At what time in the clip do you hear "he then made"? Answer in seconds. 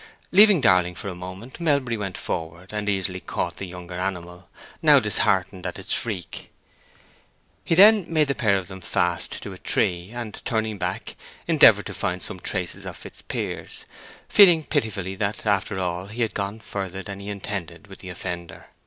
7.63-8.27